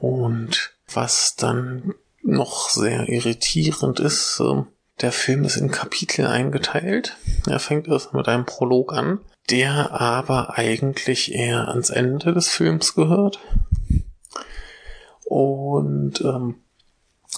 Und 0.00 0.72
was 0.92 1.36
dann 1.36 1.94
noch 2.22 2.68
sehr 2.68 3.08
irritierend 3.08 4.00
ist, 4.00 4.42
der 5.00 5.12
Film 5.12 5.44
ist 5.44 5.56
in 5.56 5.70
Kapitel 5.70 6.26
eingeteilt. 6.26 7.16
Er 7.46 7.60
fängt 7.60 7.86
erst 7.88 8.14
mit 8.14 8.28
einem 8.28 8.46
Prolog 8.46 8.92
an, 8.92 9.20
der 9.50 9.92
aber 9.92 10.58
eigentlich 10.58 11.34
eher 11.34 11.68
ans 11.68 11.90
Ende 11.90 12.32
des 12.32 12.48
Films 12.48 12.94
gehört. 12.94 13.40
Und 15.24 16.20
ähm, 16.22 16.56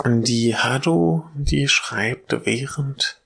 die 0.05 0.57
Hado, 0.57 1.25
die 1.35 1.69
schreibt 1.69 2.47
während 2.47 3.21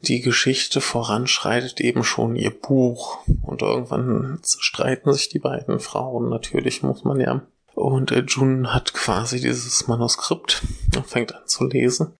die 0.00 0.20
Geschichte 0.20 0.80
voranschreitet 0.80 1.80
eben 1.80 2.02
schon 2.02 2.34
ihr 2.34 2.50
Buch 2.50 3.18
und 3.42 3.62
irgendwann 3.62 4.40
streiten 4.44 5.12
sich 5.12 5.28
die 5.28 5.38
beiden 5.38 5.78
Frauen 5.78 6.28
natürlich, 6.28 6.82
muss 6.82 7.04
man 7.04 7.20
ja. 7.20 7.42
Und 7.74 8.10
Jun 8.28 8.72
hat 8.72 8.92
quasi 8.92 9.40
dieses 9.40 9.88
Manuskript 9.88 10.62
und 10.94 11.06
fängt 11.06 11.34
an 11.34 11.46
zu 11.46 11.64
lesen. 11.64 12.14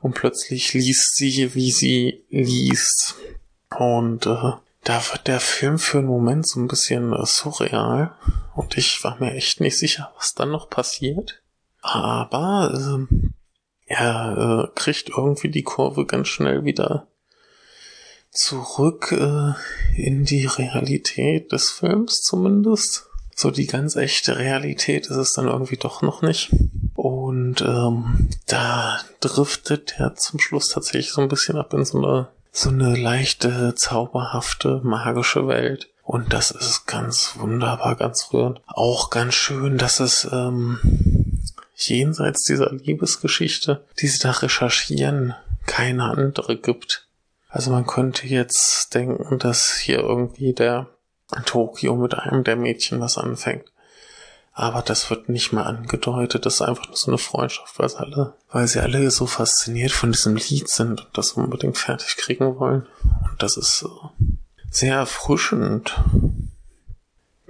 Und 0.00 0.14
plötzlich 0.14 0.72
liest 0.74 1.16
sie, 1.16 1.54
wie 1.54 1.70
sie 1.70 2.24
liest. 2.30 3.16
Und 3.76 4.26
äh, 4.26 4.52
da 4.84 5.02
wird 5.10 5.26
der 5.26 5.40
Film 5.40 5.78
für 5.78 5.98
einen 5.98 6.06
Moment 6.06 6.48
so 6.48 6.60
ein 6.60 6.68
bisschen 6.68 7.12
äh, 7.12 7.26
surreal. 7.26 8.16
Und 8.54 8.78
ich 8.78 9.02
war 9.04 9.18
mir 9.18 9.32
echt 9.34 9.60
nicht 9.60 9.78
sicher, 9.78 10.12
was 10.16 10.34
dann 10.34 10.50
noch 10.50 10.70
passiert. 10.70 11.42
Aber 11.80 12.72
äh, 12.72 13.28
er 13.86 14.68
äh, 14.68 14.74
kriegt 14.74 15.10
irgendwie 15.10 15.50
die 15.50 15.62
Kurve 15.62 16.06
ganz 16.06 16.28
schnell 16.28 16.64
wieder 16.64 17.08
zurück 18.30 19.12
äh, 19.12 19.52
in 19.96 20.24
die 20.24 20.46
Realität 20.46 21.52
des 21.52 21.70
Films 21.70 22.22
zumindest. 22.22 23.06
So 23.38 23.50
die 23.50 23.66
ganz 23.66 23.96
echte 23.96 24.38
Realität 24.38 25.08
ist 25.08 25.16
es 25.16 25.34
dann 25.34 25.46
irgendwie 25.46 25.76
doch 25.76 26.00
noch 26.00 26.22
nicht. 26.22 26.50
Und 26.94 27.60
ähm, 27.60 28.30
da 28.46 28.98
driftet 29.20 29.94
er 29.98 30.14
zum 30.14 30.40
Schluss 30.40 30.70
tatsächlich 30.70 31.12
so 31.12 31.20
ein 31.20 31.28
bisschen 31.28 31.58
ab 31.58 31.74
in 31.74 31.84
so 31.84 31.98
eine 31.98 32.28
so 32.50 32.70
eine 32.70 32.96
leichte, 32.96 33.74
zauberhafte, 33.74 34.80
magische 34.82 35.46
Welt. 35.46 35.90
Und 36.02 36.32
das 36.32 36.50
ist 36.50 36.86
ganz 36.86 37.34
wunderbar, 37.36 37.96
ganz 37.96 38.32
rührend. 38.32 38.62
Auch 38.66 39.10
ganz 39.10 39.34
schön, 39.34 39.76
dass 39.76 40.00
es 40.00 40.26
ähm, 40.32 40.78
jenseits 41.74 42.44
dieser 42.44 42.72
Liebesgeschichte, 42.72 43.84
die 44.00 44.06
sie 44.06 44.20
da 44.20 44.30
recherchieren, 44.30 45.34
keine 45.66 46.04
andere 46.04 46.56
gibt 46.56 47.06
also 47.56 47.70
man 47.70 47.86
könnte 47.86 48.26
jetzt 48.26 48.94
denken, 48.94 49.38
dass 49.38 49.76
hier 49.78 50.00
irgendwie 50.00 50.52
der 50.52 50.88
Tokio 51.44 51.96
mit 51.96 52.14
einem 52.14 52.44
der 52.44 52.56
Mädchen 52.56 53.00
was 53.00 53.18
anfängt. 53.18 53.64
Aber 54.52 54.80
das 54.80 55.10
wird 55.10 55.28
nicht 55.28 55.52
mal 55.52 55.64
angedeutet. 55.64 56.46
Das 56.46 56.54
ist 56.54 56.62
einfach 56.62 56.88
nur 56.88 56.96
so 56.96 57.10
eine 57.10 57.18
Freundschaft, 57.18 57.78
weil 57.78 57.88
sie 57.90 57.98
alle, 57.98 58.34
weil 58.50 58.66
sie 58.66 58.80
alle 58.80 59.10
so 59.10 59.26
fasziniert 59.26 59.92
von 59.92 60.12
diesem 60.12 60.36
Lied 60.36 60.70
sind 60.70 61.04
und 61.04 61.18
das 61.18 61.32
unbedingt 61.32 61.76
fertig 61.76 62.16
kriegen 62.16 62.58
wollen. 62.58 62.86
Und 63.02 63.42
das 63.42 63.58
ist 63.58 63.84
sehr 64.70 64.96
erfrischend. 64.96 65.94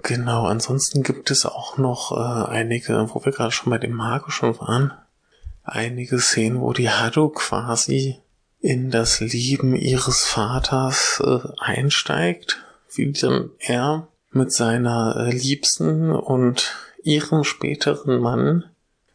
Genau, 0.02 0.47
ansonsten 0.47 1.02
gibt 1.02 1.30
es 1.30 1.47
auch 1.47 1.78
noch 1.78 2.12
äh, 2.12 2.50
einige, 2.50 3.09
wo 3.12 3.25
wir 3.25 3.33
gerade 3.33 3.52
schon 3.52 3.71
bei 3.71 3.78
dem 3.78 3.92
Magischen 3.92 4.59
waren, 4.61 4.92
einige 5.62 6.18
Szenen, 6.18 6.61
wo 6.61 6.73
die 6.73 6.90
Hado 6.90 7.28
quasi 7.28 8.21
in 8.61 8.90
das 8.90 9.21
Leben 9.21 9.75
ihres 9.75 10.25
Vaters 10.25 11.23
äh, 11.25 11.38
einsteigt, 11.59 12.64
wie 12.95 13.12
dann 13.12 13.50
er 13.59 14.09
mit 14.31 14.52
seiner 14.52 15.16
äh, 15.16 15.31
Liebsten 15.31 16.11
und 16.11 16.75
ihrem 17.02 17.45
späteren 17.45 18.21
Mann 18.21 18.64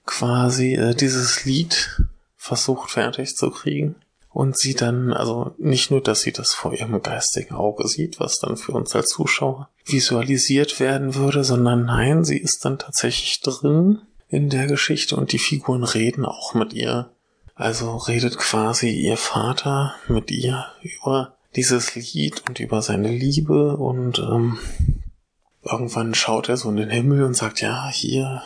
quasi 0.06 0.74
äh, 0.74 0.96
dieses 0.96 1.46
Lied 1.46 2.02
versucht 2.38 2.92
fertig 2.92 3.36
zu 3.36 3.52
kriegen. 3.52 3.96
Und 4.34 4.58
sie 4.58 4.76
dann, 4.76 5.12
also 5.12 5.54
nicht 5.58 5.92
nur, 5.92 6.02
dass 6.02 6.22
sie 6.22 6.32
das 6.32 6.54
vor 6.54 6.74
ihrem 6.74 7.02
geistigen 7.02 7.54
Auge 7.54 7.86
sieht, 7.90 8.22
was 8.22 8.40
dann 8.40 8.56
für 8.56 8.72
uns 8.72 8.96
als 8.96 9.10
Zuschauer 9.10 9.68
visualisiert 9.86 10.80
werden 10.80 11.16
würde, 11.16 11.44
sondern 11.44 11.86
nein, 11.86 12.24
sie 12.24 12.38
ist 12.38 12.64
dann 12.64 12.80
tatsächlich 12.80 13.42
drin 13.42 14.00
in 14.30 14.50
der 14.50 14.68
Geschichte 14.68 15.18
und 15.18 15.34
die 15.34 15.40
Figuren 15.40 15.84
reden 15.84 16.24
auch 16.24 16.54
mit 16.54 16.72
ihr 16.72 17.12
also 17.62 17.98
redet 17.98 18.40
quasi 18.40 18.90
ihr 18.90 19.18
Vater 19.18 19.94
mit 20.08 20.32
ihr 20.32 20.66
über 20.82 21.38
dieses 21.56 21.96
Lied 21.96 22.44
und 22.48 22.60
über 22.60 22.82
seine 22.82 23.10
Liebe 23.10 23.78
und 23.78 24.20
ähm, 24.20 24.58
irgendwann 25.64 26.16
schaut 26.16 26.50
er 26.50 26.58
so 26.58 26.70
in 26.70 26.78
den 26.78 26.90
Himmel 26.90 27.24
und 27.24 27.36
sagt, 27.36 27.62
ja, 27.62 27.90
hier 27.90 28.44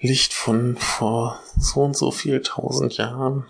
Licht 0.00 0.32
von 0.32 0.76
vor 0.76 1.40
so 1.58 1.82
und 1.82 1.96
so 1.96 2.10
viel 2.10 2.40
tausend 2.42 2.96
Jahren. 2.96 3.46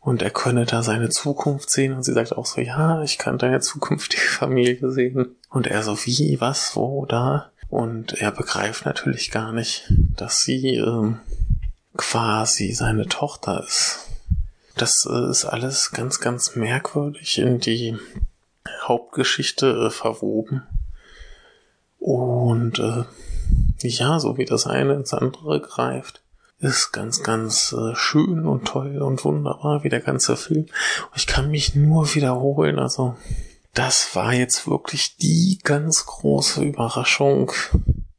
Und 0.00 0.22
er 0.22 0.30
könne 0.30 0.66
da 0.66 0.82
seine 0.82 1.08
Zukunft 1.08 1.70
sehen 1.70 1.92
und 1.92 2.04
sie 2.04 2.12
sagt 2.12 2.36
auch 2.36 2.46
so, 2.46 2.60
ja, 2.60 3.02
ich 3.02 3.18
kann 3.18 3.38
deine 3.38 3.60
zukünftige 3.60 4.22
Familie 4.22 4.90
sehen. 4.90 5.34
Und 5.50 5.66
er 5.66 5.82
so, 5.82 5.98
wie, 6.04 6.40
was, 6.40 6.76
wo, 6.76 7.06
da? 7.06 7.50
Und 7.68 8.12
er 8.14 8.30
begreift 8.30 8.86
natürlich 8.86 9.32
gar 9.32 9.52
nicht, 9.52 9.92
dass 10.16 10.42
sie 10.42 10.76
ähm, 10.76 11.18
quasi 11.96 12.72
seine 12.72 13.06
Tochter 13.06 13.64
ist. 13.66 14.05
Das 14.76 15.08
äh, 15.10 15.30
ist 15.30 15.46
alles 15.46 15.90
ganz, 15.90 16.20
ganz 16.20 16.54
merkwürdig 16.54 17.38
in 17.38 17.58
die 17.58 17.96
Hauptgeschichte 18.82 19.86
äh, 19.86 19.90
verwoben. 19.90 20.62
Und 21.98 22.78
äh, 22.78 23.04
ja, 23.80 24.18
so 24.18 24.36
wie 24.36 24.44
das 24.44 24.66
eine 24.66 24.94
ins 24.94 25.14
andere 25.14 25.60
greift, 25.60 26.22
ist 26.58 26.92
ganz, 26.92 27.22
ganz 27.22 27.72
äh, 27.72 27.94
schön 27.94 28.46
und 28.46 28.66
toll 28.66 29.02
und 29.02 29.24
wunderbar, 29.24 29.82
wie 29.82 29.88
der 29.88 30.00
ganze 30.00 30.36
Film. 30.36 30.66
Ich 31.14 31.26
kann 31.26 31.50
mich 31.50 31.74
nur 31.74 32.14
wiederholen, 32.14 32.78
also 32.78 33.16
das 33.74 34.14
war 34.14 34.32
jetzt 34.32 34.66
wirklich 34.66 35.16
die 35.16 35.58
ganz 35.62 36.06
große 36.06 36.62
Überraschung 36.62 37.52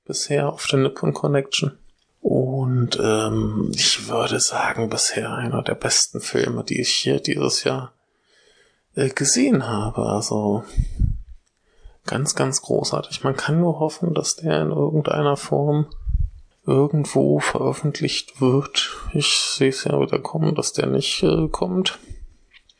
bisher 0.06 0.52
auf 0.52 0.68
der 0.68 0.80
Nippon 0.80 1.14
Connection. 1.14 1.78
Und 2.22 3.00
ähm, 3.02 3.72
ich 3.74 4.08
würde 4.08 4.40
sagen, 4.40 4.90
bisher 4.90 5.32
einer 5.34 5.62
der 5.62 5.76
besten 5.76 6.20
Filme, 6.20 6.64
die 6.64 6.82
ich 6.82 6.90
hier 6.90 7.20
dieses 7.20 7.64
Jahr 7.64 7.94
äh, 8.96 9.10
gesehen 9.10 9.68
habe. 9.68 10.04
Also 10.04 10.64
ganz, 12.06 12.36
ganz 12.36 12.62
großartig. 12.62 13.24
Man 13.24 13.36
kann 13.36 13.60
nur 13.60 13.80
hoffen, 13.80 14.14
dass 14.14 14.36
der 14.36 14.62
in 14.62 14.72
irgendeiner 14.72 15.38
Form 15.38 15.88
irgendwo 16.66 17.40
veröffentlicht 17.40 18.42
wird. 18.42 18.90
Ich 19.14 19.38
sehe 19.38 19.70
es 19.70 19.86
ja 19.86 20.00
wieder 20.02 20.20
kommen, 20.20 20.56
dass 20.56 20.74
der 20.74 20.88
nicht 20.88 21.24
äh, 21.24 21.48
kommt. 21.48 22.00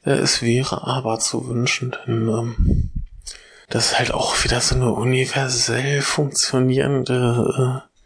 Äh, 0.04 0.12
es 0.12 0.42
wäre 0.42 0.86
aber 0.86 1.20
zu 1.20 1.48
wünschen, 1.48 1.96
denn 2.06 2.28
ähm, 2.28 2.90
das 3.70 3.92
ist 3.92 4.00
halt 4.00 4.14
auch 4.14 4.44
wieder 4.44 4.60
so 4.62 4.76
eine 4.76 4.92
universell 4.92 6.02
funktionierende 6.02 7.84
äh, 7.84 7.97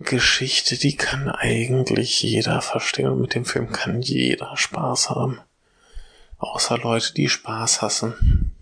Geschichte, 0.00 0.78
die 0.78 0.96
kann 0.96 1.28
eigentlich 1.28 2.22
jeder 2.22 2.62
verstehen 2.62 3.08
und 3.08 3.20
mit 3.20 3.34
dem 3.34 3.44
Film 3.44 3.70
kann 3.70 4.00
jeder 4.00 4.56
Spaß 4.56 5.10
haben. 5.10 5.40
Außer 6.38 6.78
Leute, 6.78 7.12
die 7.12 7.28
Spaß 7.28 7.82
hassen. 7.82 8.52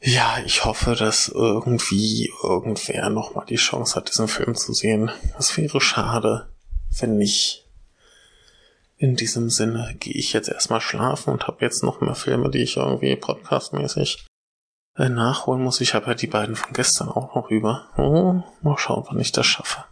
Ja, 0.00 0.38
ich 0.44 0.64
hoffe, 0.64 0.96
dass 0.96 1.28
irgendwie 1.28 2.32
irgendwer 2.42 3.08
nochmal 3.10 3.46
die 3.46 3.56
Chance 3.56 3.94
hat, 3.94 4.08
diesen 4.08 4.26
Film 4.26 4.56
zu 4.56 4.72
sehen. 4.72 5.12
Es 5.38 5.56
wäre 5.56 5.80
schade, 5.80 6.48
wenn 6.98 7.16
nicht. 7.16 7.64
In 8.96 9.14
diesem 9.14 9.50
Sinne 9.50 9.94
gehe 10.00 10.14
ich 10.14 10.32
jetzt 10.32 10.48
erstmal 10.48 10.80
schlafen 10.80 11.32
und 11.32 11.46
habe 11.46 11.64
jetzt 11.64 11.84
noch 11.84 12.00
mehr 12.00 12.16
Filme, 12.16 12.50
die 12.50 12.62
ich 12.62 12.76
irgendwie 12.76 13.14
podcastmäßig 13.14 14.26
äh, 14.96 15.08
nachholen 15.08 15.62
muss. 15.62 15.80
Ich 15.80 15.94
habe 15.94 16.06
ja 16.06 16.14
die 16.14 16.26
beiden 16.26 16.56
von 16.56 16.72
gestern 16.72 17.08
auch 17.08 17.34
noch 17.36 17.50
über. 17.50 17.88
Oh, 17.96 18.42
mal 18.62 18.78
schauen, 18.78 19.04
wann 19.08 19.20
ich 19.20 19.32
das 19.32 19.46
schaffe. 19.46 19.84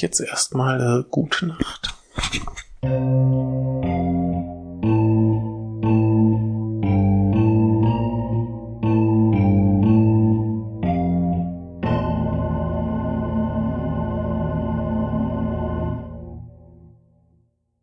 Jetzt 0.00 0.20
erstmal 0.20 1.00
äh, 1.00 1.04
gute 1.10 1.46
Nacht. 1.46 1.94